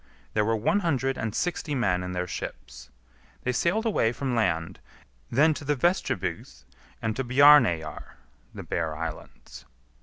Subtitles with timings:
[0.33, 2.89] There were one hundred and sixty men in their ships.
[3.43, 4.79] They sailed away from land;
[5.29, 6.63] then to the Vestribygd
[7.03, 8.03] and to Bjarneyjar
[8.51, 9.65] (the Bear Islands).